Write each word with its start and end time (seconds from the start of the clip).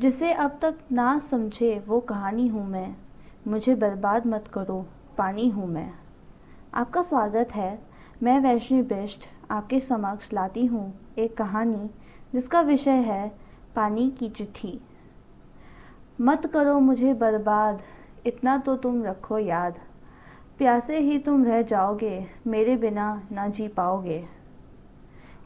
जिसे 0.00 0.32
अब 0.32 0.58
तक 0.62 0.74
ना 0.92 1.18
समझे 1.30 1.84
वो 1.88 2.00
कहानी 2.00 2.48
हूँ 2.48 2.68
मैं। 2.68 2.94
मुझे 3.48 3.74
बर्बाद 3.74 4.26
मत 4.26 4.44
करो, 4.54 4.86
पानी 5.18 5.48
हूँ 5.48 5.66
मैं। 5.66 5.92
आपका 6.74 7.02
स्वागत 7.02 7.48
है। 7.52 7.82
मैं 8.22 8.38
वैष्णवी 8.40 8.82
बिष्ट, 8.82 9.20
आपके 9.50 9.80
समक्ष 9.80 10.32
लाती 10.32 10.66
हूँ 10.66 11.00
एक 11.18 11.36
कहानी 11.36 11.90
जिसका 12.32 12.60
विषय 12.60 12.90
है 12.90 13.28
पानी 13.76 14.10
की 14.10 14.28
चिट्ठी। 14.28 14.80
मत 16.20 16.46
करो 16.46 16.80
मुझे 16.80 17.14
बर्बाद, 17.14 17.82
इतना 18.26 18.58
तो 18.58 18.76
तुम 18.76 19.04
रखो 19.04 19.38
याद। 19.38 19.74
प्यासे 20.58 20.98
ही 20.98 21.18
तुम 21.18 21.44
रह 21.44 21.62
जाओगे, 21.62 22.26
मेरे 22.46 22.76
बिना 22.76 23.22
ना 23.32 23.48
जी 23.48 23.68
पाओगे। 23.68 24.24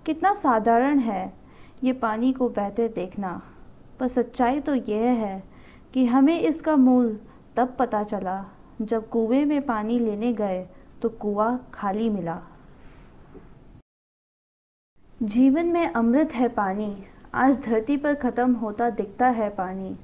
कितना 0.06 0.34
साधारण 0.34 0.98
है 0.98 1.32
ये 1.84 1.92
पानी 1.92 2.32
को 2.32 2.48
बहते 2.48 2.88
देखना। 2.88 3.42
पर 4.00 4.08
सच्चाई 4.08 4.60
तो 4.60 4.74
यह 4.74 5.10
है 5.18 5.42
कि 5.94 6.04
हमें 6.06 6.38
इसका 6.40 6.76
मूल 6.76 7.16
तब 7.56 7.76
पता 7.78 8.02
चला 8.04 8.44
जब 8.82 9.08
कुएँ 9.08 9.44
में 9.44 9.60
पानी 9.62 9.98
लेने 9.98 10.32
गए 10.32 10.66
तो 11.02 11.08
कुआँ 11.08 11.70
खाली 11.74 12.08
मिला। 12.10 12.40
जीवन 15.22 15.66
में 15.66 15.86
अमृत 15.86 16.32
है 16.32 16.48
पानी, 16.48 16.96
आज 17.34 17.56
धरती 17.60 17.96
पर 17.96 18.14
ख़त्म 18.14 18.54
होता 18.54 18.88
दिखता 18.90 19.28
है 19.28 19.48
पानी। 19.50 19.96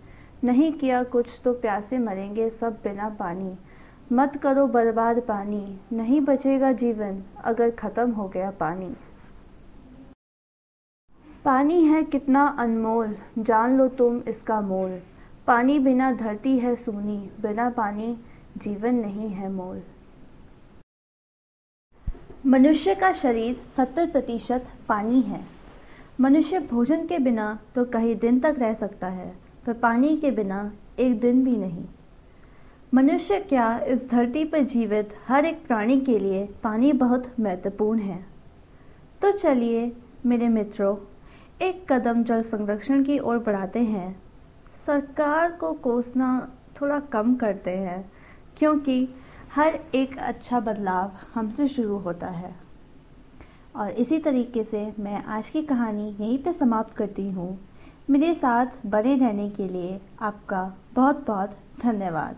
नहीं 0.44 0.72
किया 0.72 1.02
कुछ 1.04 1.26
तो 1.44 1.52
प्यासे 1.52 1.98
मरेंगे 1.98 2.48
सब 2.50 2.78
बिना 2.84 3.08
पानी। 3.18 3.56
मत 4.12 4.36
करो 4.42 4.66
बर्बाद 4.66 5.20
पानी, 5.20 5.78
नहीं 5.92 6.20
बचेगा 6.20 6.72
जीवन 6.72 7.22
अगर 7.44 7.70
ख़त्म 7.70 8.10
हो 8.10 8.28
गया 8.28 8.50
पानी। 8.50 8.94
पानी 11.44 11.84
है 11.84 12.02
कितना 12.04 12.46
अनमोल, 12.58 13.14
जान 13.38 13.76
लो 13.78 13.86
तुम 13.88 14.18
इसका 14.28 14.60
मोल। 14.60 14.90
पानी 15.46 15.78
बिना 15.78 16.10
धरती 16.12 16.58
है 16.58 16.74
सूनी, 16.76 17.16
बिना 17.42 17.68
पानी 17.70 18.16
जीवन 18.58 18.94
नहीं 18.94 19.28
है 19.28 19.50
मोल। 19.52 19.80
मनुष्य 22.46 22.94
का 22.94 23.12
शरीर 23.12 23.60
सत्तर 23.76 24.10
प्रतिशत 24.10 24.66
पानी 24.88 25.20
है। 25.20 25.40
मनुष्य 26.20 26.58
भोजन 26.60 27.06
के 27.06 27.18
बिना 27.18 27.58
तो 27.74 27.84
कई 27.84 28.14
दिन 28.14 28.40
तक 28.40 28.56
रह 28.58 28.74
सकता 28.74 29.06
है, 29.06 29.32
पर 29.66 29.72
पानी 29.72 30.16
के 30.16 30.30
बिना 30.30 30.72
एक 30.98 31.20
दिन 31.20 31.44
भी 31.44 31.56
नहीं। 31.56 31.84
मनुष्य 32.94 33.40
क्या 33.40 33.78
इस 33.80 34.08
धरती 34.10 34.44
पर 34.44 34.64
जीवित 34.64 35.14
हर 35.28 35.44
एक 35.44 35.66
प्राणी 35.66 36.00
के 36.00 36.18
लिए 36.18 36.48
पानी 36.62 36.92
बहुत 36.92 37.32
महत्वपूर्ण 37.40 37.98
है? 37.98 38.24
तो 39.22 39.32
चलिए 39.32 39.92
मेरे 40.26 40.48
मित्रों 40.48 40.94
एक 41.62 41.92
कदम 41.92 42.24
जल 42.24 42.42
संरक्षण 42.42 43.04
की 43.04 43.18
ओर 43.18 43.38
बढ़ाते 43.38 43.78
हैं। 43.78 44.22
सरकार 44.86 45.52
को 45.52 45.72
कोसना 45.72 46.48
थोड़ा 46.80 47.00
कम 47.00 47.34
करते 47.34 47.70
हैं, 47.70 48.12
क्योंकि 48.58 49.08
हर 49.54 49.78
एक 49.94 50.18
अच्छा 50.18 50.60
बदलाव 50.60 51.12
हमसे 51.34 51.68
शुरू 51.68 51.98
होता 51.98 52.26
है। 52.26 52.54
और 53.76 53.90
इसी 53.90 54.18
तरीके 54.18 54.64
से 54.64 54.92
मैं 54.98 55.24
आज 55.24 55.48
की 55.48 55.62
कहानी 55.62 56.08
यहीं 56.10 56.38
पे 56.38 56.52
समाप्त 56.52 56.96
करती 56.96 57.30
हूँ। 57.30 57.58
मेरे 58.10 58.34
साथ 58.34 58.66
बने 58.86 59.16
रहने 59.16 59.50
के 59.50 59.68
लिए 59.68 60.00
आपका 60.20 60.76
बहुत 60.94 61.26
बहुत 61.26 61.58
धन्यवाद। 61.82 62.36